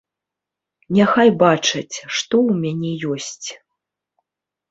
Няхай 0.99 1.29
бачаць, 1.43 1.95
што 2.17 2.35
ў 2.47 2.51
мяне 2.63 2.91
ёсць. 3.17 3.47